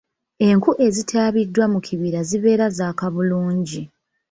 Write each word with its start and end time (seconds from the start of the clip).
Enku 0.47 0.71
ezityabiddwa 0.85 1.65
mu 1.73 1.79
kibira 1.85 2.19
zibeera 2.29 2.65
zaaka 2.77 3.05
bulungi. 3.13 3.81